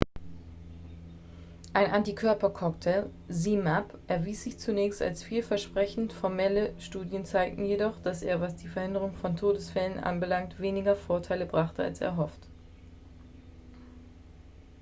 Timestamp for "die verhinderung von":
8.55-9.35